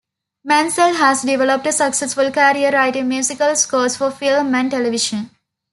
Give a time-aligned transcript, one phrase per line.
[0.49, 5.29] Mancell has developed a successful career writing musical scores for film and television.